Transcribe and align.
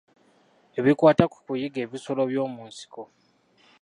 Ebikwata 0.79 1.23
ku 1.31 1.37
kuyigga 1.45 1.79
ebisolo 1.85 2.21
byomunsiko. 2.29 3.01